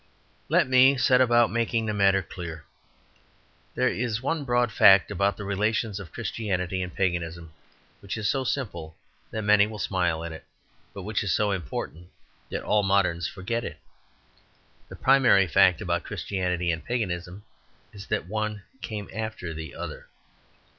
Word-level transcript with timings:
Let 0.49 0.67
me 0.67 0.97
set 0.97 1.21
about 1.21 1.51
making 1.51 1.85
the 1.85 1.93
matter 1.93 2.23
clear. 2.23 2.65
There 3.75 3.87
is 3.87 4.19
one 4.19 4.45
broad 4.45 4.71
fact 4.71 5.11
about 5.11 5.37
the 5.37 5.43
relations 5.43 5.99
of 5.99 6.11
Christianity 6.11 6.81
and 6.81 6.91
Paganism 6.91 7.51
which 7.99 8.17
is 8.17 8.27
so 8.27 8.43
simple 8.43 8.95
that 9.29 9.43
many 9.43 9.67
will 9.67 9.77
smile 9.77 10.25
at 10.25 10.31
it, 10.31 10.43
but 10.91 11.03
which 11.03 11.23
is 11.23 11.31
so 11.31 11.51
important 11.51 12.09
that 12.49 12.63
all 12.63 12.81
moderns 12.81 13.27
forget 13.27 13.63
it. 13.63 13.77
The 14.89 14.95
primary 14.95 15.45
fact 15.45 15.81
about 15.81 16.03
Christianity 16.05 16.71
and 16.71 16.83
Paganism 16.83 17.43
is 17.93 18.07
that 18.07 18.25
one 18.25 18.63
came 18.81 19.07
after 19.13 19.53
the 19.53 19.75
other. 19.75 20.07